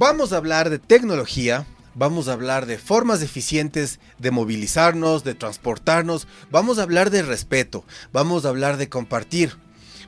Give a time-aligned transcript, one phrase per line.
[0.00, 6.26] Vamos a hablar de tecnología, vamos a hablar de formas eficientes de movilizarnos, de transportarnos,
[6.50, 9.58] vamos a hablar de respeto, vamos a hablar de compartir.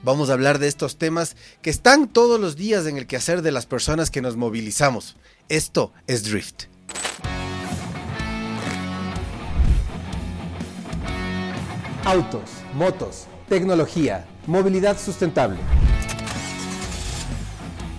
[0.02, 3.52] Vamos a hablar de estos temas que están todos los días en el quehacer de
[3.52, 5.14] las personas que nos movilizamos.
[5.50, 6.64] Esto es Drift.
[12.06, 15.58] Autos, motos, tecnología, movilidad sustentable.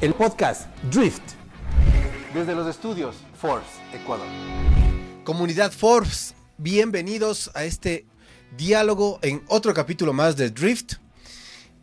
[0.02, 1.43] El podcast Drift.
[2.34, 4.26] Desde los estudios Forbes, Ecuador.
[5.24, 8.08] Comunidad Forbes, bienvenidos a este
[8.58, 10.94] diálogo en otro capítulo más de Drift.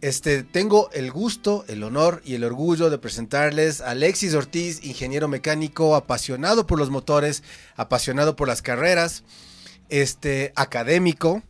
[0.00, 5.28] Este, tengo el gusto, el honor y el orgullo de presentarles a Alexis Ortiz, ingeniero
[5.28, 7.44] mecánico, apasionado por los motores,
[7.76, 9.22] apasionado por las carreras,
[9.88, 11.44] este, académico,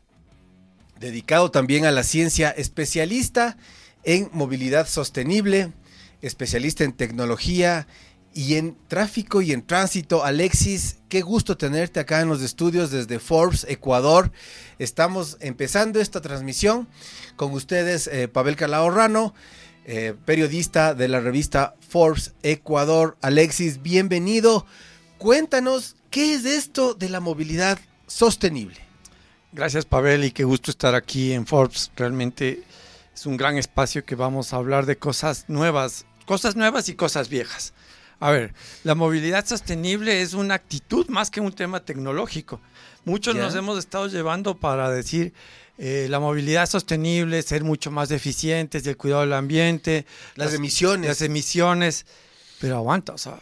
[0.99, 3.57] dedicado también a la ciencia, especialista
[4.05, 5.73] en movilidad sostenible,
[6.21, 7.87] especialista en tecnología
[8.35, 10.25] y en tráfico y en tránsito.
[10.25, 14.31] Alexis, qué gusto tenerte acá en los estudios desde Forbes, Ecuador.
[14.79, 16.89] Estamos empezando esta transmisión
[17.37, 19.35] con ustedes, eh, Pavel Calahorrano,
[19.85, 23.17] eh, periodista de la revista Forbes Ecuador.
[23.23, 24.67] Alexis, bienvenido.
[25.19, 28.79] Cuéntanos, ¿qué es esto de la movilidad sostenible?
[29.53, 31.91] Gracias Pavel y qué gusto estar aquí en Forbes.
[31.97, 32.63] Realmente
[33.13, 37.29] es un gran espacio que vamos a hablar de cosas nuevas, cosas nuevas y cosas
[37.29, 37.75] viejas.
[38.21, 38.53] A ver,
[38.85, 42.61] la movilidad sostenible es una actitud más que un tema tecnológico.
[43.07, 45.33] Muchos nos hemos estado llevando para decir
[45.79, 50.05] eh, la movilidad sostenible, ser mucho más eficientes, del cuidado del ambiente,
[50.35, 51.09] las, emisiones.
[51.09, 52.05] Las emisiones,
[52.61, 53.41] pero aguanta, o sea,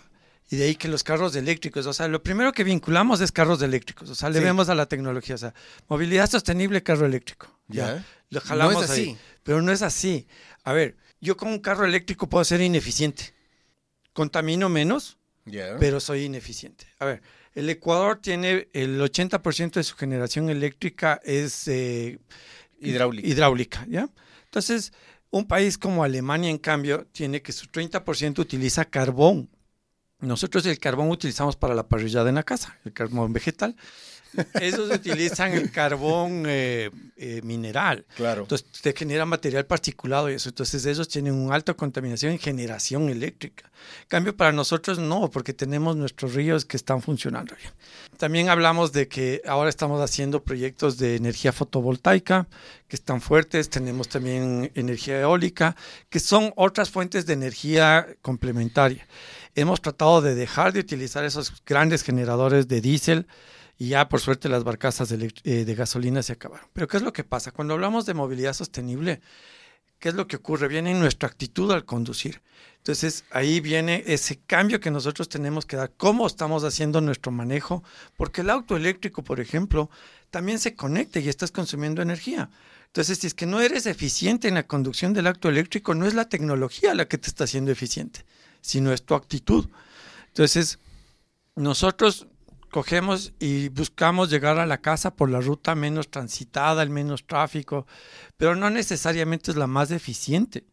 [0.49, 3.61] y de ahí que los carros eléctricos, o sea, lo primero que vinculamos es carros
[3.61, 5.53] eléctricos, o sea, le vemos a la tecnología, o sea,
[5.89, 7.49] movilidad sostenible, carro eléctrico.
[7.67, 8.05] Ya.
[8.31, 9.19] Lo jalamos no es así.
[9.43, 10.29] pero no es así.
[10.63, 13.35] A ver, yo con un carro eléctrico puedo ser ineficiente.
[14.19, 15.17] Contamino menos,
[15.79, 16.87] pero soy ineficiente.
[16.99, 17.23] A ver,
[17.55, 22.19] el Ecuador tiene el 80% de su generación eléctrica es eh,
[22.81, 23.29] hidráulica.
[23.29, 24.09] hidráulica, ¿ya?
[24.47, 24.93] Entonces,
[25.31, 29.49] un país como Alemania, en cambio, tiene que su 30% utiliza carbón
[30.21, 33.77] nosotros el carbón utilizamos para la parrillada en la casa, el carbón vegetal.
[34.61, 38.05] Esos utilizan el carbón eh, eh, mineral.
[38.17, 38.43] Claro.
[38.43, 40.49] Entonces, te genera material particulado y eso.
[40.49, 43.71] Entonces, ellos tienen una alta contaminación en generación eléctrica.
[44.07, 47.73] cambio, para nosotros no, porque tenemos nuestros ríos que están funcionando bien.
[48.17, 52.47] También hablamos de que ahora estamos haciendo proyectos de energía fotovoltaica
[52.89, 53.71] que están fuertes.
[53.71, 55.77] Tenemos también energía eólica,
[56.11, 59.07] que son otras fuentes de energía complementaria
[59.61, 63.27] hemos tratado de dejar de utilizar esos grandes generadores de diésel
[63.79, 66.67] y ya por suerte las barcazas de, eh, de, gasolina se acabaron.
[66.73, 67.53] Pero ¿qué es lo que pasa?
[67.53, 69.21] Cuando hablamos de movilidad sostenible,
[69.99, 70.69] ¿qué es lo que ocurre?
[70.69, 72.43] Viene en nuestra actitud al conducir.
[72.79, 77.85] Entonces ahí viene ese cambio que nosotros tenemos que dar, cómo estamos haciendo nuestro manejo,
[78.17, 79.91] porque el auto eléctrico, por ejemplo,
[80.31, 82.51] también se conecta y estás consumiendo energía.
[82.87, 86.15] Entonces, si es que no eres eficiente en la conducción del auto eléctrico, no es
[86.15, 88.25] la tecnología la que te está haciendo eficiente
[88.61, 89.67] sino es tu actitud.
[90.29, 90.79] Entonces,
[91.57, 92.27] nosotros
[92.71, 97.87] cogemos y buscamos llegar a la casa por la ruta menos transitada, el menos tráfico,
[98.37, 100.65] pero no necesariamente es la más eficiente.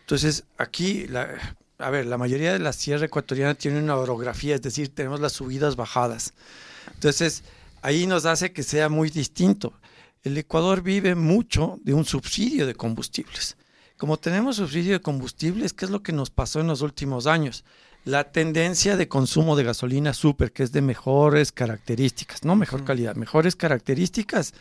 [0.00, 1.06] Entonces, aquí,
[1.78, 5.32] a ver, la mayoría de la sierra ecuatoriana tiene una orografía, es decir, tenemos las
[5.32, 6.32] subidas bajadas.
[6.94, 7.42] Entonces,
[7.82, 9.72] ahí nos hace que sea muy distinto.
[10.22, 13.56] El Ecuador vive mucho de un subsidio de combustibles.
[13.96, 17.64] Como tenemos subsidio de combustibles, ¿qué es lo que nos pasó en los últimos años?
[18.06, 23.16] La tendencia de consumo de gasolina super, que es de mejores características, no mejor calidad,
[23.16, 24.54] mejores características,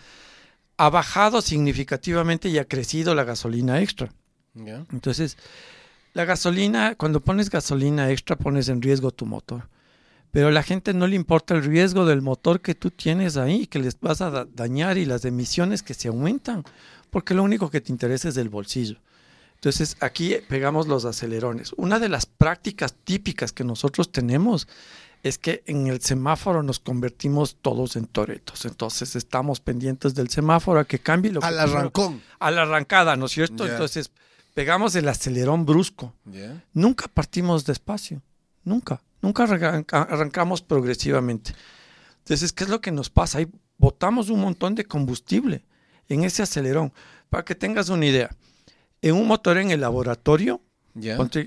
[0.78, 4.12] ha bajado significativamente y ha crecido la gasolina extra.
[4.92, 5.38] Entonces,
[6.14, 9.70] la gasolina, cuando pones gasolina extra, pones en riesgo tu motor.
[10.32, 13.68] Pero a la gente no le importa el riesgo del motor que tú tienes ahí,
[13.68, 16.64] que les vas a dañar y las emisiones que se aumentan,
[17.12, 18.98] porque lo único que te interesa es el bolsillo.
[19.56, 21.74] Entonces aquí pegamos los acelerones.
[21.78, 24.68] Una de las prácticas típicas que nosotros tenemos
[25.24, 28.66] es que en el semáforo nos convertimos todos en toretos.
[28.66, 32.22] Entonces estamos pendientes del semáforo a que cambie lo Al arrancón.
[32.38, 33.66] A la arrancada, ¿no es cierto?
[33.66, 34.12] Entonces
[34.54, 36.14] pegamos el acelerón brusco.
[36.74, 38.22] Nunca partimos despacio.
[38.64, 39.02] Nunca.
[39.22, 39.46] Nunca
[39.90, 41.56] arrancamos progresivamente.
[42.20, 43.40] Entonces, ¿qué es lo que nos pasa?
[43.40, 43.48] Ahí
[43.78, 45.64] botamos un montón de combustible
[46.08, 46.94] en ese acelerón.
[47.30, 48.30] Para que tengas una idea
[49.06, 50.62] en un motor en el laboratorio,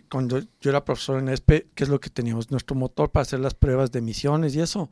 [0.08, 2.52] cuando yo era profesor en ESPE, ¿qué es lo que teníamos?
[2.52, 4.90] Nuestro motor para hacer las pruebas de emisiones y eso.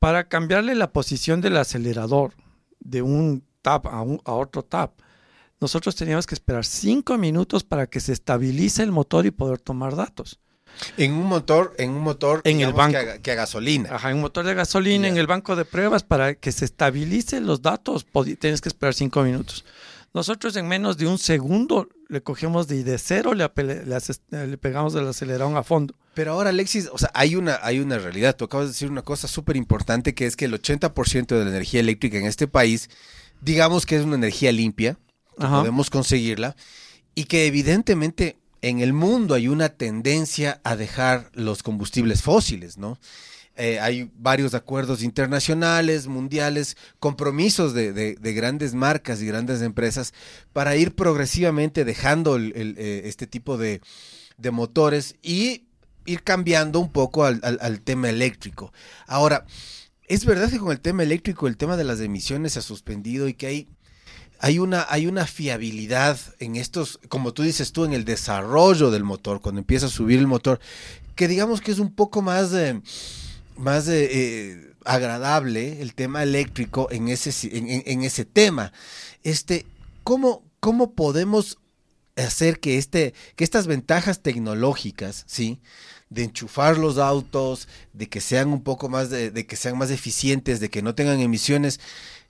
[0.00, 2.32] Para cambiarle la posición del acelerador
[2.80, 4.98] de un tap a, a otro tap,
[5.60, 9.94] nosotros teníamos que esperar cinco minutos para que se estabilice el motor y poder tomar
[9.94, 10.40] datos.
[10.96, 12.98] En un motor, en un motor en el banco.
[12.98, 13.94] Que, a, que a gasolina.
[13.94, 17.46] Ajá, en un motor de gasolina, en el banco de pruebas, para que se estabilicen
[17.46, 18.04] los datos,
[18.40, 19.64] tienes que esperar cinco minutos.
[20.14, 24.94] Nosotros en menos de un segundo le cogemos de, de cero, le, le, le pegamos
[24.94, 25.94] del acelerón a fondo.
[26.14, 28.36] Pero ahora, Alexis, o sea, hay una, hay una realidad.
[28.36, 31.50] Tú acabas de decir una cosa súper importante, que es que el 80% de la
[31.50, 32.88] energía eléctrica en este país,
[33.40, 34.96] digamos que es una energía limpia,
[35.36, 36.54] podemos conseguirla,
[37.16, 42.98] y que evidentemente en el mundo hay una tendencia a dejar los combustibles fósiles, ¿no?
[43.56, 50.12] Eh, hay varios acuerdos internacionales, mundiales, compromisos de, de, grandes marcas y grandes empresas
[50.52, 53.80] para ir progresivamente dejando el, eh, este tipo de,
[54.38, 55.66] de, motores y
[56.04, 58.72] ir cambiando un poco al, al, tema eléctrico.
[59.06, 59.46] Ahora,
[60.08, 63.28] es verdad que con el tema eléctrico el tema de las emisiones se ha suspendido
[63.28, 63.68] y que hay
[64.40, 69.04] hay una, hay una fiabilidad en estos, como tú dices tú, en el desarrollo del
[69.04, 70.60] motor, cuando empieza a subir el motor,
[71.14, 72.52] que digamos que es un poco más,
[73.56, 78.72] más eh, agradable el tema eléctrico en ese, en, ese tema.
[79.22, 79.66] Este,
[80.02, 81.58] ¿cómo, ¿Cómo podemos
[82.16, 85.60] hacer que, este, que estas ventajas tecnológicas, ¿sí?
[86.10, 90.60] de enchufar los autos, de que sean un poco más, de, que sean más eficientes,
[90.60, 91.80] de que no tengan emisiones.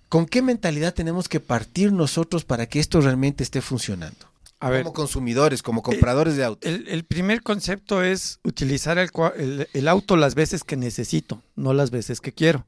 [0.09, 4.34] ¿Con qué mentalidad tenemos que partir nosotros para que esto realmente esté funcionando?
[4.59, 6.71] Como consumidores, como compradores de autos.
[6.71, 12.33] El, primer concepto es utilizar el, auto las veces que necesito, no las veces que
[12.33, 12.67] quiero.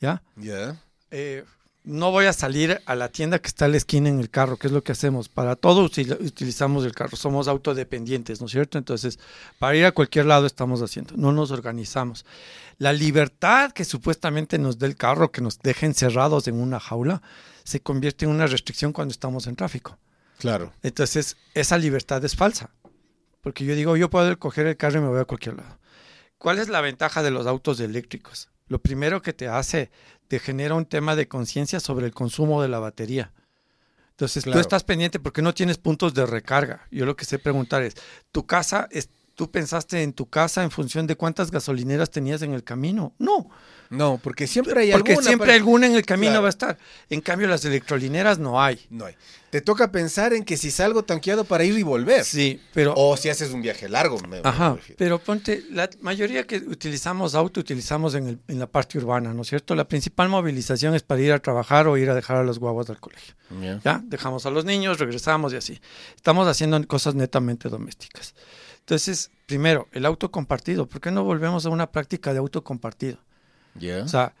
[0.00, 0.22] ¿Ya?
[0.36, 0.82] Ya.
[1.10, 1.44] Eh,
[1.84, 4.56] no voy a salir a la tienda que está a la esquina en el carro,
[4.56, 5.28] que es lo que hacemos.
[5.28, 8.78] Para todo utilizamos el carro, somos autodependientes, ¿no es cierto?
[8.78, 9.18] Entonces,
[9.58, 12.24] para ir a cualquier lado estamos haciendo, no nos organizamos.
[12.78, 17.22] La libertad que supuestamente nos dé el carro, que nos deje encerrados en una jaula,
[17.64, 19.98] se convierte en una restricción cuando estamos en tráfico.
[20.42, 20.72] Claro.
[20.82, 22.70] Entonces, esa libertad es falsa.
[23.42, 25.78] Porque yo digo, yo puedo coger el carro y me voy a cualquier lado.
[26.36, 28.50] ¿Cuál es la ventaja de los autos eléctricos?
[28.66, 29.92] Lo primero que te hace,
[30.26, 33.32] te genera un tema de conciencia sobre el consumo de la batería.
[34.10, 36.88] Entonces, tú estás pendiente porque no tienes puntos de recarga.
[36.90, 37.94] Yo lo que sé preguntar es,
[38.32, 42.52] ¿tu casa, es, tú pensaste en tu casa en función de cuántas gasolineras tenías en
[42.52, 43.14] el camino?
[43.20, 43.48] No.
[43.92, 45.26] No, porque siempre hay porque alguna.
[45.28, 46.78] siempre alguna en el camino va a estar.
[47.10, 48.86] En cambio, las electrolineras no hay.
[48.88, 49.14] No hay.
[49.50, 52.24] Te toca pensar en que si salgo tanqueado para ir y volver.
[52.24, 52.94] Sí, pero.
[52.96, 54.18] O si haces un viaje largo.
[54.20, 54.78] Me, Ajá.
[54.96, 59.42] pero ponte, la mayoría que utilizamos auto utilizamos en, el, en la parte urbana, ¿no
[59.42, 59.74] es cierto?
[59.74, 62.86] La principal movilización es para ir a trabajar o ir a dejar a los guaguas
[62.86, 63.34] del colegio.
[63.84, 65.78] Ya, dejamos a los niños, regresamos y así.
[66.16, 68.34] Estamos haciendo cosas netamente domésticas.
[68.78, 70.86] Entonces, primero, el auto compartido.
[70.86, 73.18] ¿Por qué no volvemos a una práctica de auto compartido?
[73.74, 74.34] O sea,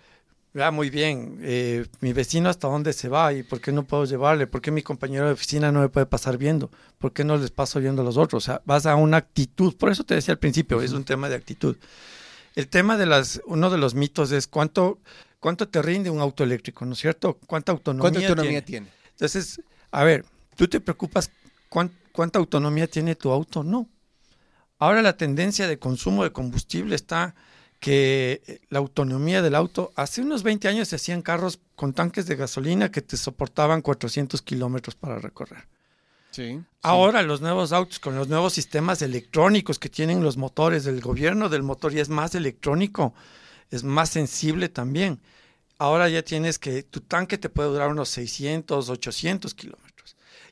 [0.54, 4.04] ya muy bien, eh, mi vecino hasta dónde se va y por qué no puedo
[4.04, 7.36] llevarle, por qué mi compañero de oficina no me puede pasar viendo, por qué no
[7.38, 8.44] les paso viendo a los otros.
[8.44, 11.28] O sea, vas a una actitud, por eso te decía al principio, es un tema
[11.28, 11.76] de actitud.
[12.54, 14.98] El tema de las, uno de los mitos es cuánto,
[15.40, 17.38] cuánto te rinde un auto eléctrico, ¿no es cierto?
[17.46, 18.88] ¿Cuánta autonomía, ¿Cuánta autonomía tiene?
[19.12, 20.26] Entonces, a ver,
[20.56, 21.30] ¿tú te preocupas
[21.70, 23.64] cuánta autonomía tiene tu auto?
[23.64, 23.88] No.
[24.78, 27.34] Ahora la tendencia de consumo de combustible está
[27.82, 32.26] que eh, la autonomía del auto, hace unos 20 años se hacían carros con tanques
[32.26, 35.66] de gasolina que te soportaban 400 kilómetros para recorrer.
[36.30, 41.00] Sí, Ahora los nuevos autos con los nuevos sistemas electrónicos que tienen los motores, del
[41.00, 43.14] gobierno del motor ya es más electrónico,
[43.72, 45.20] es más sensible también.
[45.76, 49.91] Ahora ya tienes que tu tanque te puede durar unos 600, 800 kilómetros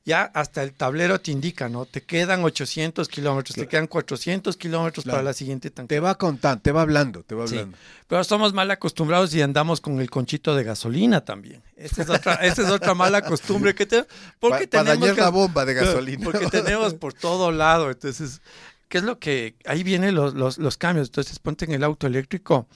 [0.04, 1.84] ya hasta el tablero te indica, ¿no?
[1.84, 5.94] Te quedan 800 kilómetros, te quedan 400 kilómetros para la siguiente tanque.
[5.94, 7.76] Te va contando, te va hablando, te va hablando.
[8.08, 11.62] Pero somos mal acostumbrados y andamos con el conchito de gasolina también.
[11.76, 14.06] Esa es otra, esa es otra mala costumbre que te...
[14.38, 16.24] Porque tenemos la bomba de gasolina.
[16.24, 18.40] Porque tenemos por todo lado, entonces...
[18.88, 19.54] ¿Qué es lo que...?
[19.66, 21.08] Ahí vienen los, los, los cambios.
[21.08, 22.66] Entonces, ponte en el auto eléctrico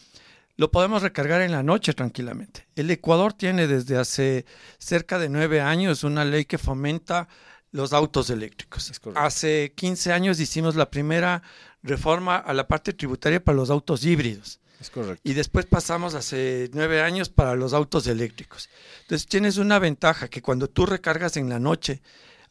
[0.57, 2.67] lo podemos recargar en la noche tranquilamente.
[2.77, 4.47] El Ecuador tiene desde hace
[4.79, 7.29] cerca de nueve años una ley que fomenta
[7.73, 8.93] los autos eléctricos.
[9.17, 11.43] Hace 15 años hicimos la primera
[11.83, 14.61] reforma a la parte tributaria para los autos híbridos.
[14.81, 15.21] Es correcto.
[15.25, 18.69] Y después pasamos hace nueve años para los autos eléctricos.
[19.03, 22.01] Entonces tienes una ventaja que cuando tú recargas en la noche,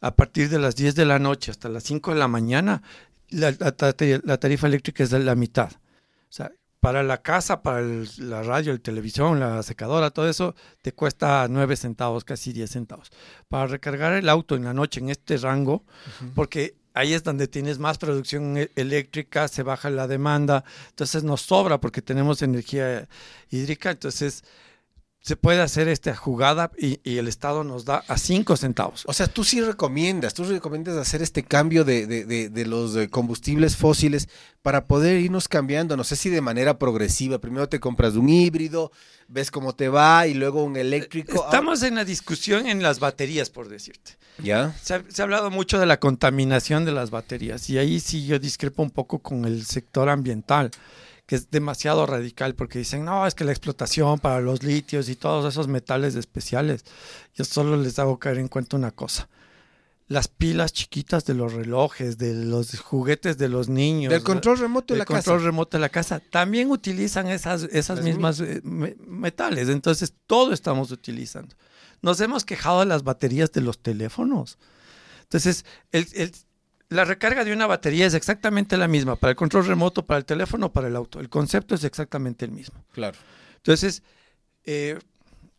[0.00, 2.82] a partir de las 10 de la noche hasta las 5 de la mañana,
[3.30, 5.72] la, la tarifa eléctrica es de la mitad.
[5.72, 6.52] O sea,
[6.84, 7.80] para la casa, para
[8.18, 13.10] la radio, el televisión, la secadora, todo eso, te cuesta 9 centavos, casi 10 centavos.
[13.48, 15.82] Para recargar el auto en la noche en este rango,
[16.34, 21.40] porque ahí es donde tienes más producción e-, eléctrica, se baja la demanda, entonces nos
[21.40, 23.08] sobra porque tenemos energía
[23.48, 24.44] hídrica, entonces
[25.26, 29.04] se puede hacer esta jugada y, y el Estado nos da a 5 centavos.
[29.06, 32.94] O sea, tú sí recomiendas, tú recomiendas hacer este cambio de, de- de- de los
[33.08, 34.28] combustibles fósiles
[34.60, 37.38] para poder irnos cambiando, no sé si de manera progresiva.
[37.38, 38.92] Primero te compras un híbrido,
[39.26, 41.42] ves cómo te va y luego un eléctrico.
[41.46, 44.12] Estamos en la discusión en las baterías, por decirte.
[44.42, 44.76] ¿Ya?
[44.82, 48.26] Se ha, se ha hablado mucho de la contaminación de las baterías y ahí sí
[48.26, 50.70] yo discrepo un poco con el sector ambiental,
[51.26, 55.16] que es demasiado radical porque dicen, no, es que la explotación para los litios y
[55.16, 56.84] todos esos metales especiales,
[57.34, 59.28] yo solo les hago caer en cuenta una cosa.
[60.06, 64.12] Las pilas chiquitas de los relojes, de los juguetes de los niños.
[64.12, 65.46] Del control remoto de del la control casa.
[65.46, 69.70] remoto de la casa, también utilizan esas, esas mismas eh, me- metales.
[69.70, 71.56] Entonces, todo estamos utilizando.
[72.02, 74.58] Nos hemos quejado de las baterías de los teléfonos.
[75.22, 76.32] Entonces, el- el-
[76.94, 80.24] la recarga de una batería es exactamente la misma para el control remoto, para el
[80.24, 81.20] teléfono, para el auto.
[81.20, 82.84] El concepto es exactamente el mismo.
[82.92, 83.18] Claro.
[83.56, 84.02] Entonces,
[84.64, 84.98] eh,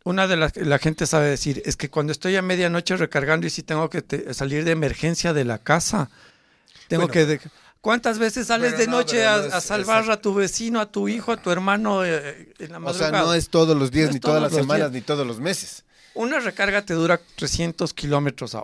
[0.04, 3.46] una de las que la gente sabe decir es que cuando estoy a medianoche recargando
[3.46, 6.10] y si tengo que te- salir de emergencia de la casa,
[6.88, 7.12] tengo Bueno.
[7.12, 7.26] que...
[7.26, 7.40] de-
[7.80, 10.12] ¿Cuántas veces sales de no, noche a, no es- a salvar exacto.
[10.12, 13.10] a tu vecino, a tu hijo, a tu hermano eh, en la O madrugada?
[13.12, 14.92] sea, no es todos los días, No ni todas las semanas, días.
[14.92, 15.84] ni todos los meses.
[16.14, 18.62] Una recarga te dura 300 kilómetros a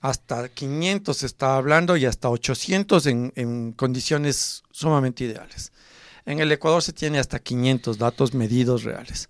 [0.00, 5.72] Hasta 500 se está hablando y hasta 800 en, en condiciones sumamente ideales.
[6.24, 9.28] En el Ecuador se tiene hasta 500 datos medidos reales.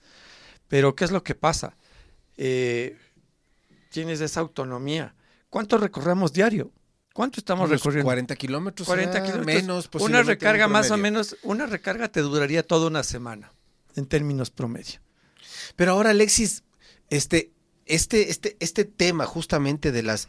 [0.68, 1.76] Pero ¿qué es lo que pasa?
[2.36, 2.96] Eh,
[3.90, 5.14] tienes esa autonomía.
[5.50, 6.72] ¿Cuánto recorremos diario?
[7.12, 8.06] ¿Cuánto estamos Unos recorriendo?
[8.06, 8.88] 40 kilómetros.
[8.88, 9.62] 40 ah, kilómetros.
[9.62, 13.52] Menos, Una recarga más o menos, una recarga te duraría toda una semana
[13.96, 15.00] en términos promedio.
[15.76, 16.64] Pero ahora, Alexis,
[17.10, 17.51] este,
[17.86, 20.28] este, este, este tema justamente de las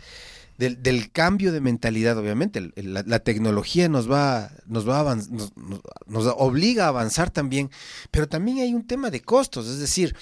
[0.58, 6.86] del, del cambio de mentalidad, obviamente, la, tecnología nos va, nos va a nos obliga
[6.86, 7.72] a avanzar también,
[8.12, 10.16] pero también hay un tema de costos, es decir,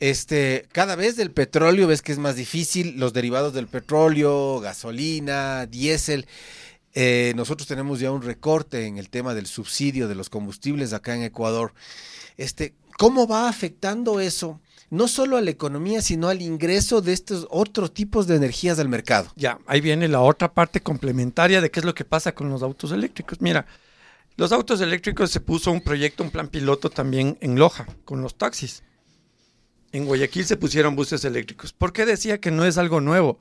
[0.00, 5.66] este, cada vez del petróleo ves que es más difícil, los derivados del petróleo, gasolina,
[5.66, 6.26] diésel.
[6.94, 11.14] eh, nosotros tenemos ya un recorte en el tema del subsidio de los combustibles acá
[11.14, 11.74] en Ecuador.
[12.36, 14.60] Este, ¿Cómo va afectando eso?
[14.90, 18.88] No solo a la economía, sino al ingreso de estos otros tipos de energías al
[18.88, 19.32] mercado.
[19.34, 22.62] Ya, ahí viene la otra parte complementaria de qué es lo que pasa con los
[22.62, 23.40] autos eléctricos.
[23.40, 23.66] Mira,
[24.36, 28.36] los autos eléctricos se puso un proyecto, un plan piloto también en Loja, con los
[28.36, 28.82] taxis.
[29.92, 31.72] En Guayaquil se pusieron buses eléctricos.
[31.72, 33.38] ¿Por qué decía que no es algo nuevo?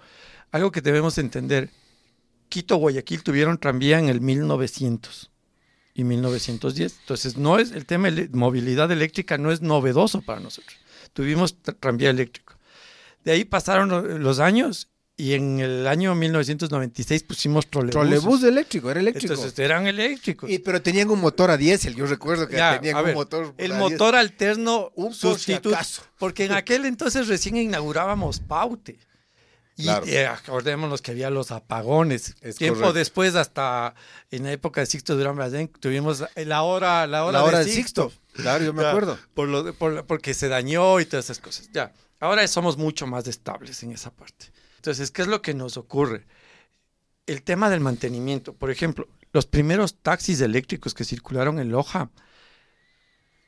[0.51, 1.69] Algo que debemos entender.
[2.49, 5.31] Quito, Guayaquil tuvieron tranvía en el 1900
[5.95, 6.97] y 1910.
[7.01, 10.77] Entonces, no es el tema de movilidad eléctrica no es novedoso para nosotros.
[11.15, 12.53] Tuvimos tra- tranvía eléctrico.
[13.23, 17.93] De ahí pasaron lo- los años y en el año 1996 pusimos trolebuses.
[18.19, 19.33] Trolebús eléctrico, era eléctrico.
[19.33, 20.49] Entonces eran eléctricos.
[20.49, 23.53] Y- pero tenían un motor a diésel, yo recuerdo que Ya, tenían un ver, motor.
[23.57, 25.77] el a motor alterno Un por si sustituto.
[26.19, 28.99] Porque en aquel entonces recién inaugurábamos Paute.
[29.77, 30.05] Y Claro.
[30.05, 32.35] eh, acordémonos que había los apagones.
[32.41, 32.93] Es Tiempo correcto.
[32.97, 33.93] después, hasta
[34.31, 37.65] en la época de Sixto Durán Brazén, tuvimos la hora, la hora, La hora de
[37.65, 38.09] del Sixto.
[38.09, 38.41] Sixto.
[38.41, 39.19] Claro, yo me Ya, acuerdo.
[39.33, 41.69] Por lo de- por porque se dañó y todas esas cosas.
[41.73, 41.91] Ya.
[42.21, 44.47] Ahora somos mucho más estables en esa parte.
[44.77, 46.25] Entonces, ¿qué es lo que nos ocurre?
[47.27, 48.53] El tema del mantenimiento.
[48.53, 52.09] Por ejemplo, los primeros taxis eléctricos que circularon en Loja,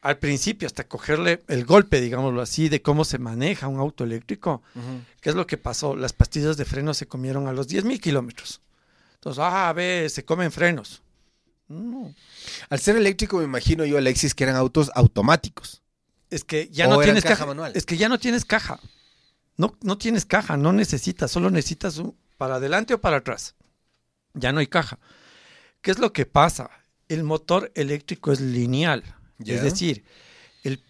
[0.08, 4.64] al principio, hasta cogerle el golpe, digámoslo así, de cómo se maneja un auto eléctrico,
[5.20, 5.98] ¿qué es lo que pasó?
[5.98, 8.62] Las pastillas de freno se comieron a los 10.000 kilómetros.
[9.16, 11.02] Entonces, ah, ve, se comen frenos.
[11.68, 12.16] No,
[12.70, 15.82] Al ser eléctrico, me imagino yo, Alexis, que eran autos automáticos.
[16.30, 17.46] Es que ya ¿O no tienes caja caja.
[17.46, 17.74] manual?
[17.76, 18.80] Es que ya no tienes caja.
[19.58, 23.56] No, no tienes caja, no necesitas, solo necesitas un, para adelante o para atrás.
[24.34, 25.00] Ya no hay caja.
[25.82, 26.70] ¿Qué es lo que pasa?
[27.10, 29.04] El motor eléctrico es lineal.
[29.40, 30.04] Es decir,
[30.64, 30.84] el,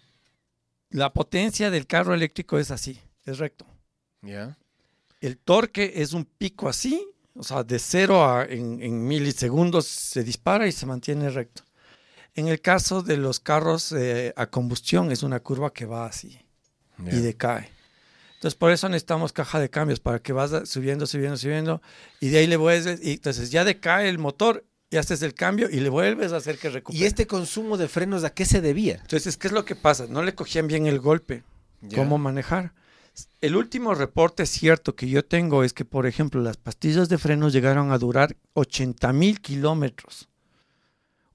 [0.90, 3.66] la potencia del carro eléctrico es así, es recto.
[4.22, 4.56] ¿Ya?
[5.20, 10.24] El torque es un pico así, o sea, de cero a en, en milisegundos se
[10.24, 11.62] dispara y se mantiene recto.
[12.34, 16.40] En el caso de los carros eh, a combustión es una curva que va así
[16.98, 17.68] y decae.
[18.34, 21.82] Entonces, por eso necesitamos caja de cambios, para que vas subiendo, subiendo, subiendo,
[22.20, 25.68] y de ahí le vuelves, y entonces ya decae el motor, y haces el cambio
[25.70, 27.02] y le vuelves a hacer que recupere.
[27.02, 28.96] ¿Y este consumo de frenos a qué se debía?
[29.02, 30.06] Entonces, ¿qué es lo que pasa?
[30.08, 31.42] No le cogían bien el golpe.
[31.82, 31.98] Ya.
[31.98, 32.72] ¿Cómo manejar?
[33.40, 37.52] El último reporte cierto que yo tengo es que, por ejemplo, las pastillas de frenos
[37.52, 40.28] llegaron a durar 80 mil kilómetros.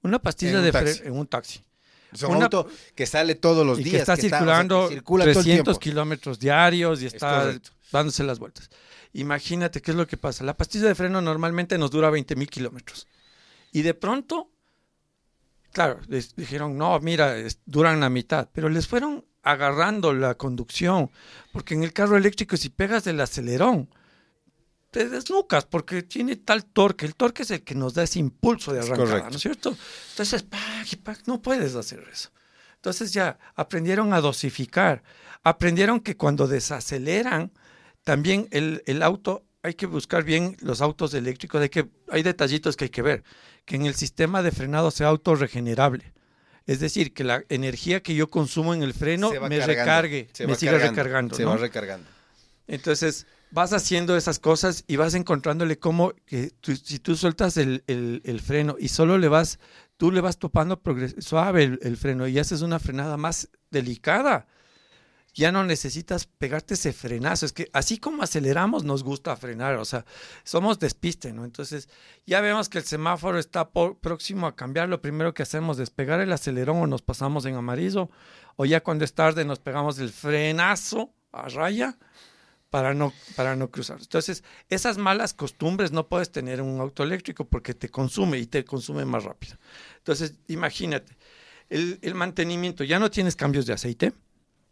[0.02, 1.62] Una pastilla un de freno en un taxi.
[2.12, 3.92] Es un Una- auto que sale todos los y días.
[3.96, 5.80] que está o sea, circulando que circula todo el 300 tiempo.
[5.80, 7.52] kilómetros diarios y está
[7.90, 8.70] dándose las vueltas.
[9.12, 10.44] Imagínate qué es lo que pasa.
[10.44, 13.06] La pastilla de freno normalmente nos dura 20 mil kilómetros.
[13.74, 14.52] Y de pronto,
[15.72, 17.34] claro, les dijeron, no, mira,
[17.66, 21.10] duran la mitad, pero les fueron agarrando la conducción,
[21.52, 23.90] porque en el carro eléctrico si pegas el acelerón,
[24.92, 27.04] te desnucas porque tiene tal torque.
[27.04, 29.76] El torque es el que nos da ese impulso de arrancada, ¿no es cierto?
[30.10, 30.46] Entonces,
[31.26, 32.30] no puedes hacer eso.
[32.76, 35.02] Entonces ya aprendieron a dosificar,
[35.42, 37.50] aprendieron que cuando desaceleran,
[38.04, 42.76] también el, el auto, hay que buscar bien los autos eléctricos, hay, que, hay detallitos
[42.76, 43.24] que hay que ver,
[43.64, 46.12] que en el sistema de frenado sea autorregenerable.
[46.66, 50.78] Es decir, que la energía que yo consumo en el freno me recargue, me siga
[50.78, 51.34] recargando.
[51.34, 52.06] Se va recargando.
[52.66, 58.76] Entonces, vas haciendo esas cosas y vas encontrándole cómo, que si tú sueltas el, freno
[58.78, 59.58] y solo le vas,
[59.96, 60.78] tú le vas topando
[61.18, 64.46] suave el, freno y haces una frenada más delicada,
[65.34, 67.44] ya no necesitas pegarte ese frenazo.
[67.44, 70.06] Es que así como aceleramos, nos gusta frenar, o sea,
[70.44, 71.44] somos despiste, ¿no?
[71.44, 71.88] Entonces,
[72.24, 74.88] ya vemos que el semáforo está próximo a cambiar.
[74.88, 78.10] Lo primero que hacemos es pegar el acelerón o nos pasamos en amarillo,
[78.56, 81.98] o ya cuando es tarde nos pegamos el frenazo a raya
[82.70, 83.98] para no, para no cruzar.
[84.00, 88.46] Entonces, esas malas costumbres no puedes tener en un auto eléctrico porque te consume y
[88.46, 89.56] te consume más rápido.
[89.98, 91.16] Entonces, imagínate,
[91.70, 94.12] el mantenimiento, ya no tienes cambios de aceite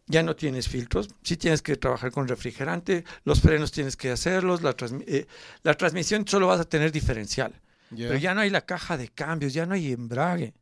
[0.06, 4.62] ya no tienes filtros, sí tienes que trabajar con refrigerante, los frenos tienes que hacerlos,
[4.62, 4.74] la,
[5.06, 5.26] eh,
[5.62, 9.52] la transmisión solo vas a tener diferencial, pero ya no hay la caja de cambios,
[9.52, 10.54] ya no hay embrague.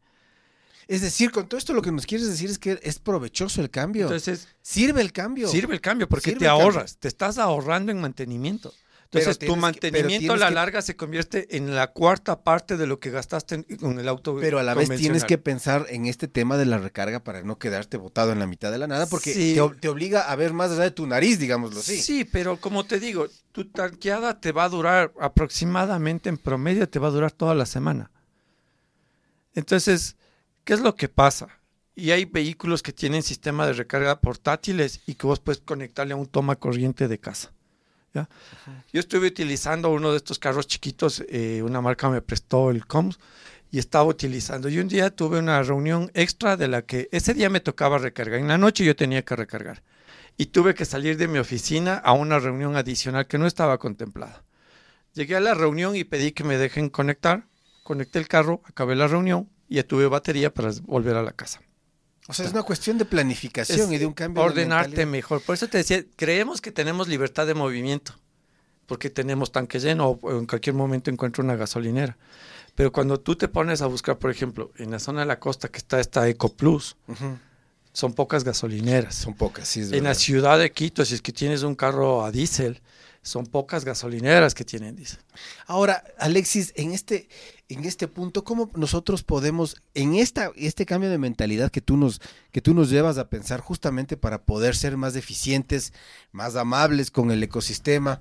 [0.88, 3.70] Es decir, con todo esto lo que nos quieres decir es que es provechoso el
[3.70, 4.06] cambio.
[4.06, 5.46] Entonces, sirve el cambio.
[5.46, 8.74] Sirve el cambio porque te ahorras, te estás ahorrando en mantenimiento.
[9.12, 13.10] Entonces, tu mantenimiento a la larga se convierte en la cuarta parte de lo que
[13.10, 14.36] gastaste con el auto.
[14.40, 17.58] Pero a la vez tienes que pensar en este tema de la recarga para no
[17.58, 19.34] quedarte botado en la mitad de la nada, porque
[19.80, 22.00] te, obliga a ver más allá de tu nariz, digámoslo así.
[22.00, 27.00] Sí, pero como te digo, tu tanqueada te va a durar aproximadamente en promedio, te
[27.00, 28.12] va a durar toda la semana.
[29.54, 30.14] Entonces,
[30.62, 31.48] ¿qué es lo que pasa?
[31.96, 36.16] Y hay vehículos que tienen sistema de recarga portátiles y que vos puedes conectarle a
[36.16, 37.52] un toma corriente de casa.
[38.12, 43.18] Yo estuve utilizando uno de estos carros chiquitos, eh, una marca me prestó el COMS
[43.70, 44.68] y estaba utilizando.
[44.68, 48.40] Y un día tuve una reunión extra de la que ese día me tocaba recargar.
[48.40, 49.82] En la noche yo tenía que recargar.
[50.36, 54.42] Y tuve que salir de mi oficina a una reunión adicional que no estaba contemplada.
[55.14, 57.46] Llegué a la reunión y pedí que me dejen conectar.
[57.82, 61.60] Conecté el carro, acabé la reunión y ya tuve batería para volver a la casa.
[62.28, 64.42] O sea, es una cuestión de planificación y de un cambio.
[64.42, 65.42] Ordenarte mejor.
[65.42, 68.14] Por eso te decía, creemos que tenemos libertad de movimiento,
[68.86, 72.16] porque tenemos tanque lleno o en cualquier momento encuentro una gasolinera.
[72.74, 75.68] Pero cuando tú te pones a buscar, por ejemplo, en la zona de la costa
[75.68, 76.96] que está esta Eco Plus,
[77.92, 79.14] son pocas gasolineras.
[79.16, 79.88] Son pocas, sí.
[79.90, 82.80] en la ciudad de Quito, si es que tienes un carro a diésel,
[83.22, 85.20] son pocas gasolineras que tienen diésel.
[85.66, 87.28] Ahora, Alexis, en este,
[87.70, 92.20] en este punto, ¿cómo nosotros podemos, en esta, este cambio de mentalidad que tú, nos,
[92.50, 95.92] que tú nos llevas a pensar justamente para poder ser más eficientes,
[96.32, 98.20] más amables con el ecosistema,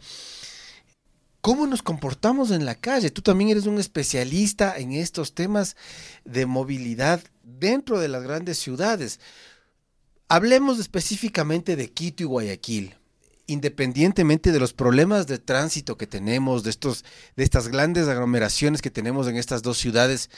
[1.42, 3.12] ¿Cómo nos comportamos en la calle?
[3.12, 5.78] Tú también eres un especialista en estos temas
[6.26, 9.22] de movilidad dentro de las grandes ciudades.
[10.28, 12.99] Hablemos específicamente de Quito y Guayaquil
[13.50, 17.04] independientemente de los problemas de tránsito que tenemos, de, estos,
[17.36, 20.30] de estas grandes aglomeraciones que tenemos en estas dos ciudades,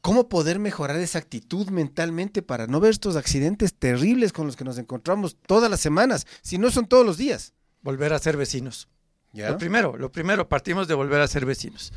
[0.00, 4.64] ¿cómo poder mejorar esa actitud mentalmente para no ver estos accidentes terribles con los que
[4.64, 7.54] nos encontramos todas las semanas, si no son todos los días?
[7.82, 8.88] Volver a ser vecinos.
[9.32, 11.92] Lo primero, lo primero, partimos de volver a ser vecinos.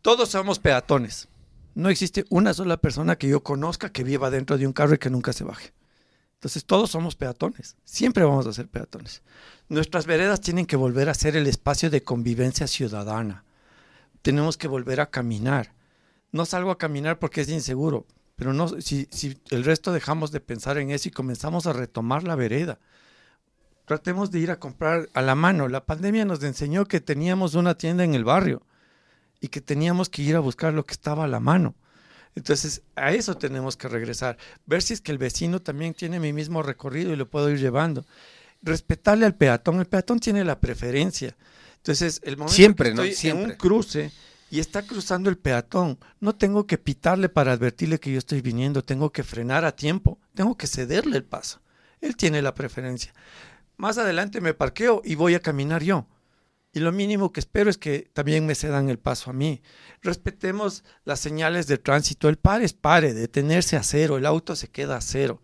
[0.00, 1.28] Todos somos peatones.
[1.74, 4.98] No existe una sola persona que yo conozca que viva dentro de un carro y
[4.98, 5.72] que nunca se baje.
[6.38, 9.22] Entonces todos somos peatones, siempre vamos a ser peatones.
[9.68, 13.42] Nuestras veredas tienen que volver a ser el espacio de convivencia ciudadana.
[14.22, 15.74] Tenemos que volver a caminar.
[16.30, 20.38] No salgo a caminar porque es inseguro, pero no, si, si el resto dejamos de
[20.38, 22.78] pensar en eso y comenzamos a retomar la vereda,
[23.84, 25.66] tratemos de ir a comprar a la mano.
[25.66, 28.62] La pandemia nos enseñó que teníamos una tienda en el barrio
[29.40, 31.74] y que teníamos que ir a buscar lo que estaba a la mano.
[32.34, 34.38] Entonces, a eso tenemos que regresar.
[34.66, 37.58] Ver si es que el vecino también tiene mi mismo recorrido y lo puedo ir
[37.58, 38.04] llevando.
[38.62, 39.80] Respetarle al peatón.
[39.80, 41.36] El peatón tiene la preferencia.
[41.76, 44.12] Entonces, el momento Siempre, que estoy en un cruce
[44.50, 48.84] y está cruzando el peatón, no tengo que pitarle para advertirle que yo estoy viniendo.
[48.84, 50.18] Tengo que frenar a tiempo.
[50.34, 51.60] Tengo que cederle el paso.
[52.00, 53.12] Él tiene la preferencia.
[53.76, 56.06] Más adelante me parqueo y voy a caminar yo.
[56.72, 59.62] Y lo mínimo que espero es que también me cedan el paso a mí.
[60.02, 62.28] Respetemos las señales de tránsito.
[62.28, 65.40] El pare es pare, detenerse a cero, el auto se queda a cero.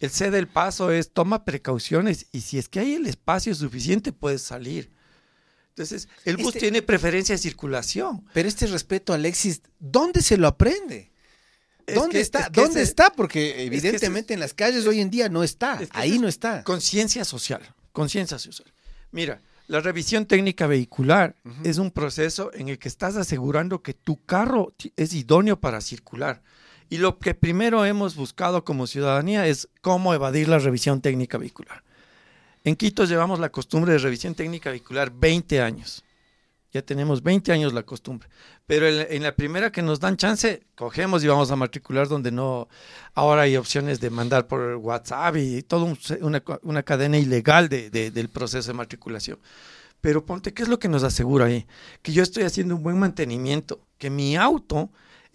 [0.00, 4.12] El cede el paso es toma precauciones y si es que hay el espacio suficiente
[4.12, 4.90] puedes salir.
[5.70, 8.24] Entonces, el bus este tiene preferencia de circulación.
[8.32, 11.12] Pero este respeto, Alexis, ¿dónde se lo aprende?
[11.94, 12.48] ¿Dónde está?
[12.48, 13.10] ¿Dónde está?
[13.10, 15.78] Porque evidentemente en las calles hoy en día no está.
[15.90, 16.64] Ahí no está.
[16.64, 17.62] Conciencia social.
[17.92, 18.72] Conciencia social.
[19.12, 24.24] Mira, la revisión técnica vehicular es un proceso en el que estás asegurando que tu
[24.24, 26.42] carro es idóneo para circular.
[26.88, 31.82] Y lo que primero hemos buscado como ciudadanía es cómo evadir la revisión técnica vehicular.
[32.62, 36.04] En Quito llevamos la costumbre de revisión técnica vehicular 20 años.
[36.72, 38.28] Ya tenemos 20 años la costumbre.
[38.66, 42.68] Pero en, la primera que nos dan chance, cogemos y vamos a matricular donde no.
[43.14, 48.72] Ahora hay opciones de mandar por WhatsApp y toda una, cadena ilegal de, del proceso
[48.72, 49.38] de matriculación.
[50.00, 51.66] Pero ponte, ¿qué es lo que nos asegura ahí?
[52.02, 54.90] Que yo estoy haciendo un buen mantenimiento, que mi auto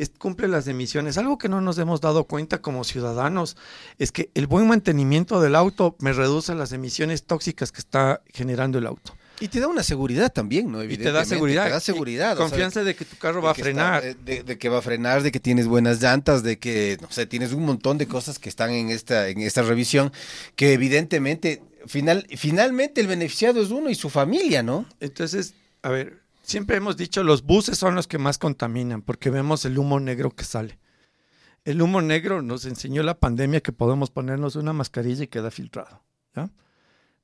[0.09, 1.17] cumple las emisiones.
[1.17, 3.57] Algo que no nos hemos dado cuenta como ciudadanos
[3.97, 8.77] es que el buen mantenimiento del auto me reduce las emisiones tóxicas que está generando
[8.77, 9.13] el auto.
[9.41, 10.83] Y te da una seguridad también, ¿no?
[10.83, 11.65] Y te da seguridad.
[11.65, 12.37] Te da seguridad.
[12.37, 14.15] confianza de que tu carro va a frenar.
[14.15, 17.51] de, que va a frenar, de que tienes buenas llantas, de que, no sé, tienes
[17.51, 20.13] un montón de cosas que están en esta, en esta revisión
[20.55, 24.85] que evidentemente, final, finalmente el beneficiado es uno y su familia, ¿no?
[24.99, 29.65] Entonces, a ver, siempre hemos dicho los buses son los que más contaminan porque vemos
[29.65, 30.77] el humo negro que sale.
[31.65, 36.03] El humo negro nos enseñó la pandemia que podemos ponernos una mascarilla y queda filtrado.
[36.35, 36.51] ¿ya?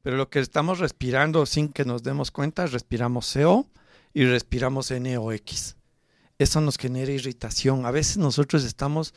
[0.01, 3.67] Pero lo que estamos respirando sin que nos demos cuenta, respiramos CO
[4.13, 5.75] y respiramos NOx.
[6.39, 7.85] Eso nos genera irritación.
[7.85, 9.13] A veces nosotros estamos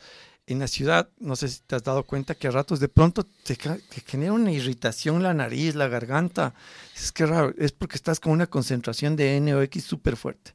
[0.47, 3.23] en la ciudad, no sé si te has dado cuenta que a ratos de pronto
[3.23, 3.57] te,
[4.05, 6.53] genera una irritación la nariz, la garganta.
[6.95, 10.53] Es que raro, es porque estás con una concentración de NOx súper fuerte.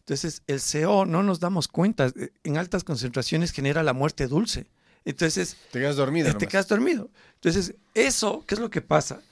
[0.00, 2.12] Entonces, el CO no nos damos cuenta.
[2.42, 4.66] En altas concentraciones genera la muerte dulce.
[5.06, 5.56] Entonces.
[5.72, 6.36] Te quedas dormido.
[6.36, 7.10] Te quedas dormido.
[7.36, 9.22] Entonces, eso, ¿qué es lo que pasa?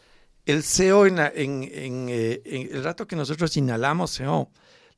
[0.46, 4.50] El CO en, eh, en, el rato que nosotros inhalamos CO,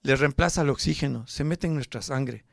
[0.02, 2.44] le reemplaza el oxígeno, se mete en nuestra sangre,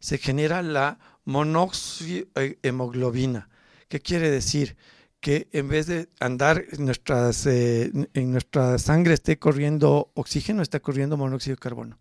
[0.00, 3.48] se genera la monoxiemoglobina.
[3.88, 4.76] ¿Qué quiere decir?
[5.20, 10.80] Que en vez de andar en, nuestras, eh, en nuestra sangre esté corriendo oxígeno, está
[10.80, 11.98] corriendo monóxido de carbono.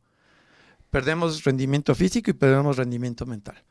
[0.90, 3.64] Perdemos rendimiento físico y perdemos rendimiento mental.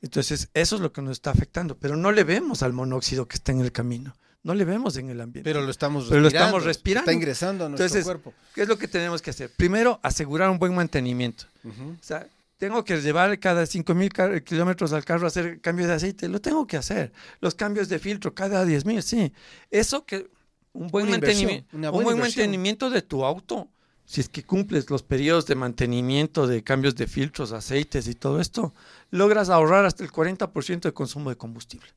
[0.00, 3.36] Entonces, eso es lo que nos está afectando, pero no le vemos al monóxido que
[3.36, 4.14] está en el camino.
[4.42, 5.48] No le vemos en el ambiente.
[5.48, 6.10] Pero lo estamos respirando.
[6.10, 7.10] Pero lo estamos respirando.
[7.10, 8.34] Está ingresando a nuestro Entonces, cuerpo.
[8.54, 9.50] ¿Qué es lo que tenemos que hacer?
[9.56, 11.44] Primero, asegurar un buen mantenimiento.
[11.64, 16.28] O sea, tengo que llevar cada 5.000 kilómetros al carro a hacer cambio de aceite.
[16.28, 17.12] Lo tengo que hacer.
[17.40, 19.32] Los cambios de filtro cada 10.000, sí.
[19.70, 20.30] Eso que
[20.72, 23.68] un buen, mantenimiento, un buen mantenimiento de tu auto,
[24.04, 28.40] si es que cumples los periodos de mantenimiento de cambios de filtros, aceites y todo
[28.40, 28.74] esto,
[29.10, 31.88] logras ahorrar hasta el 40% de consumo de combustible.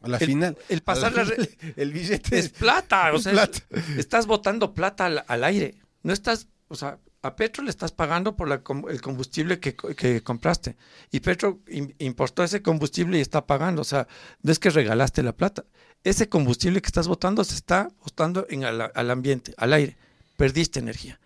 [0.00, 0.56] A la final.
[0.68, 1.12] El pasar
[1.76, 3.12] el billete es plata.
[3.12, 3.50] O sea,
[3.96, 5.74] estás botando plata al, aire.
[6.02, 10.76] No estás, o sea, a Petro le estás pagando por el combustible que, compraste.
[11.10, 11.60] Y Petro
[11.98, 13.82] importó ese combustible y está pagando.
[13.82, 14.06] O sea,
[14.42, 15.64] no es que regalaste la plata.
[16.04, 19.96] Ese combustible que estás botando se está botando en al ambiente, al aire.
[20.36, 21.18] Perdiste energía.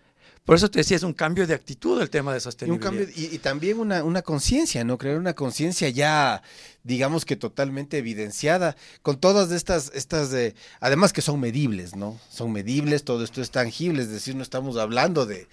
[0.45, 2.91] Por eso te decía, es un cambio de actitud el tema de sostenibilidad.
[2.91, 4.97] Y, un cambio, y, también una, una conciencia, ¿no?
[4.97, 6.43] Crear una conciencia ya,
[6.83, 12.19] digamos que totalmente evidenciada, con todas estas, estas de, además que son medibles, ¿no?
[12.29, 15.47] Son medibles, todo esto es tangible, es decir, no estamos hablando de,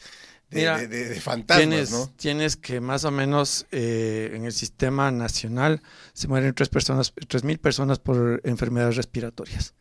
[0.51, 2.11] de, fantasmas, tienes, ¿no?
[2.17, 7.45] Tienes que más o menos eh, en el sistema nacional se mueren tres personas, tres
[7.45, 9.75] mil personas por enfermedades respiratorias.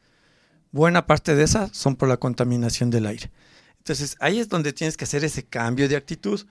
[0.72, 3.32] Buena parte de esas son por la contaminación del aire.
[3.90, 6.46] Entonces ahí es donde tienes que hacer ese cambio de actitud,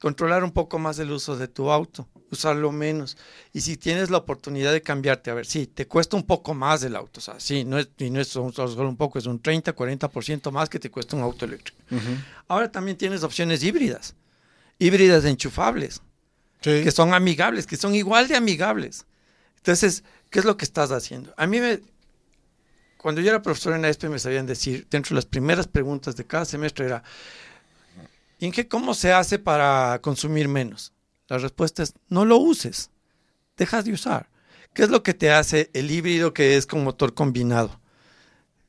[0.00, 3.16] controlar un poco más el uso de tu auto, usarlo menos.
[3.52, 6.82] Y si tienes la oportunidad de cambiarte, a ver, sí, te cuesta un poco más
[6.82, 9.40] el auto, o sea, sí, no es, y no es solo un poco, es un
[9.40, 11.78] 30, 40% más que te cuesta un auto eléctrico.
[12.48, 14.16] Ahora también tienes opciones híbridas,
[14.80, 16.02] híbridas enchufables,
[16.60, 19.06] que son amigables, que son igual de amigables.
[19.58, 21.32] Entonces, ¿qué es lo que estás haciendo?
[21.36, 21.78] A mí me,
[23.04, 26.16] cuando yo era profesor en la ESPE me sabían decir, dentro de las primeras preguntas
[26.16, 27.02] de cada semestre era,
[28.38, 30.94] ¿y en qué cómo se hace para consumir menos?
[31.28, 32.88] La respuesta es, no lo uses,
[33.58, 34.30] dejas de usar.
[34.72, 37.78] ¿Qué es lo que te hace el híbrido que es con motor combinado?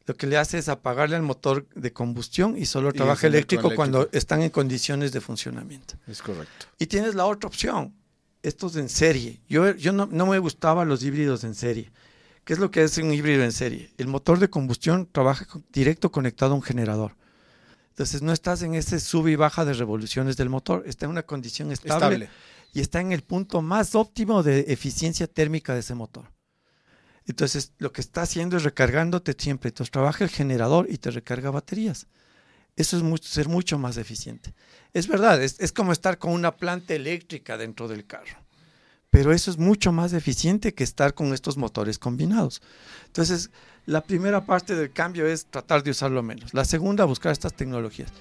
[0.05, 4.09] Lo que le hace es apagarle al motor de combustión y solo trabaja eléctrico, cuando
[4.11, 5.93] están en condiciones de funcionamiento.
[6.07, 6.65] Es correcto.
[6.77, 7.95] Y tienes la otra opción,
[8.43, 9.39] estos en serie.
[9.47, 11.89] Yo, yo no, no me gustaban los híbridos en serie
[12.45, 13.91] ¿Qué es lo que es un híbrido en serie?
[13.97, 17.15] El motor de combustión trabaja directo conectado a un generador.
[17.89, 21.23] Entonces no estás en ese sub y baja de revoluciones del motor, está en una
[21.23, 22.29] condición estable,
[22.71, 26.31] y está en el punto más óptimo de eficiencia térmica de ese motor.
[27.25, 29.69] Entonces lo que está haciendo es recargándote siempre.
[29.69, 32.05] Entonces trabaja el generador y te recarga baterías.
[32.75, 34.53] Eso es ser mucho más eficiente.
[34.93, 38.44] Es verdad, es como estar con una planta eléctrica dentro del carro
[39.15, 42.61] pero eso es mucho más eficiente que estar con estos motores combinados.
[43.05, 43.49] Entonces,
[43.85, 46.53] la primera parte del cambio es tratar de usarlo menos.
[46.53, 48.11] La segunda, buscar estas tecnologías.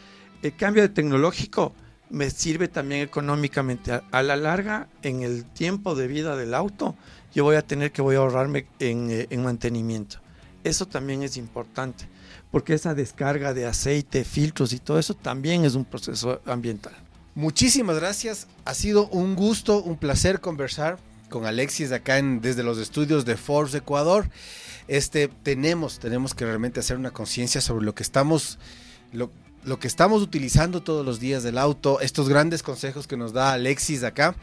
[0.40, 1.74] El cambio tecnológico
[2.10, 4.02] me sirve también económicamente.
[4.08, 6.94] A, la larga, en el tiempo de vida del auto,
[7.34, 10.18] yo voy a tener que voy a ahorrarme eh, en mantenimiento.
[10.62, 12.08] Eso también es importante,
[12.52, 16.94] porque esa descarga de aceite, filtros y todo eso también es un proceso ambiental.
[17.34, 18.46] Muchísimas gracias.
[18.64, 23.36] Ha sido un gusto, un placer conversar con Alexis acá en, desde los estudios de
[23.36, 24.30] Forbes Ecuador.
[24.86, 28.58] Este, tenemos, tenemos que realmente hacer una conciencia sobre lo que estamos,
[29.12, 29.30] lo,
[29.80, 34.04] que estamos utilizando todos los días del auto, estos grandes consejos que nos da Alexis
[34.04, 34.36] acá.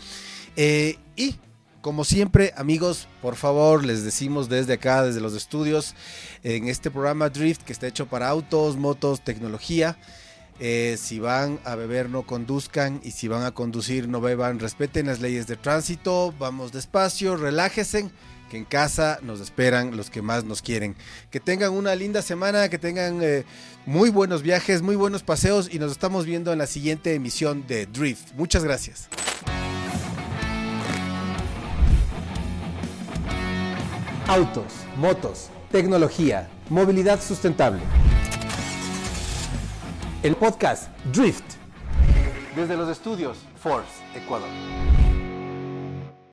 [0.57, 1.35] Eh, y
[1.81, 5.95] como siempre, amigos, por favor, les decimos desde acá, desde los estudios,
[6.43, 9.97] en este programa Drift que está hecho para autos, motos, tecnología.
[10.59, 12.99] Eh, si van a beber, no conduzcan.
[13.03, 14.59] Y si van a conducir, no beban.
[14.59, 16.33] Respeten las leyes de tránsito.
[16.37, 18.09] Vamos despacio, relájense.
[18.49, 20.95] Que en casa nos esperan los que más nos quieren.
[21.29, 23.45] Que tengan una linda semana, que tengan eh,
[23.85, 25.73] muy buenos viajes, muy buenos paseos.
[25.73, 28.33] Y nos estamos viendo en la siguiente emisión de Drift.
[28.35, 29.07] Muchas gracias.
[34.27, 37.81] Autos, motos, tecnología, movilidad sustentable
[40.23, 41.55] el podcast Drift
[42.55, 44.49] desde los estudios Force, Ecuador.